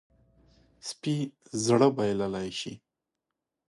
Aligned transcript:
سپي 0.87 1.15
زړه 1.65 1.87
بایللی 1.95 2.49
شي. 2.59 2.73